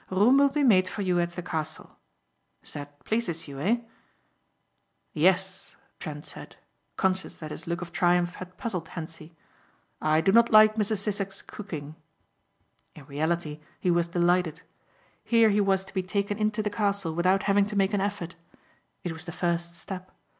Room 0.09 0.39
will 0.39 0.49
be 0.49 0.63
made 0.63 0.87
for 0.87 1.03
you 1.03 1.19
at 1.19 1.35
the 1.35 1.43
Castle. 1.43 1.95
That 2.73 3.03
pleases 3.05 3.47
you, 3.47 3.59
eh?" 3.59 3.81
"Yes," 5.13 5.75
Trent 5.99 6.25
said, 6.25 6.55
conscious 6.97 7.37
that 7.37 7.51
his 7.51 7.67
look 7.67 7.83
of 7.83 7.91
triumph 7.91 8.33
had 8.37 8.57
puzzled 8.57 8.87
Hentzi. 8.89 9.35
"I 10.01 10.19
do 10.19 10.31
not 10.31 10.49
like 10.51 10.73
Mrs. 10.75 10.97
Sissek's 11.01 11.43
cooking." 11.43 11.93
In 12.95 13.05
reality 13.05 13.59
he 13.79 13.91
was 13.91 14.07
delighted. 14.07 14.63
Here 15.23 15.49
he 15.51 15.61
was 15.61 15.83
to 15.85 15.93
be 15.93 16.01
taken 16.01 16.39
into 16.39 16.63
the 16.63 16.71
Castle 16.71 17.13
without 17.13 17.43
having 17.43 17.67
to 17.67 17.75
make 17.75 17.93
an 17.93 18.01
effort. 18.01 18.33
It 19.03 19.11
was 19.11 19.25
the 19.25 19.31
first 19.31 19.75
step. 19.77 20.11